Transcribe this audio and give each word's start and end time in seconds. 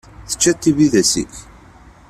Teččiḍ 0.29 0.55
tibidas-ik? 0.57 1.33